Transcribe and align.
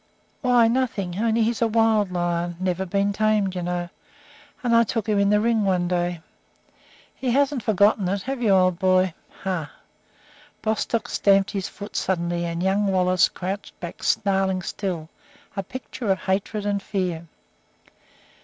"Why, 0.41 0.67
nothing; 0.67 1.19
only 1.19 1.43
he's 1.43 1.61
a 1.61 1.67
wild 1.67 2.11
lion 2.11 2.55
never 2.59 2.87
been 2.87 3.13
tamed, 3.13 3.53
you 3.53 3.61
know; 3.61 3.89
and 4.63 4.75
I 4.75 4.83
took 4.83 5.05
him 5.07 5.19
in 5.19 5.29
the 5.29 5.39
ring 5.39 5.63
one 5.63 5.87
day. 5.87 6.21
He 7.13 7.29
hasn't 7.29 7.61
forgotten 7.61 8.09
it 8.09 8.23
have 8.23 8.41
you 8.41 8.49
old 8.49 8.79
boy? 8.79 9.13
Hah!" 9.43 9.69
Bostock 10.63 11.07
stamped 11.07 11.51
his 11.51 11.67
foot 11.67 11.95
suddenly, 11.95 12.45
and 12.45 12.63
Young 12.63 12.87
Wallace 12.87 13.29
crouched 13.29 13.79
back, 13.79 14.01
snarling 14.01 14.63
still, 14.63 15.07
a 15.55 15.61
picture 15.61 16.09
of 16.09 16.17
hatred 16.21 16.65
and 16.65 16.81
fear. 16.81 17.27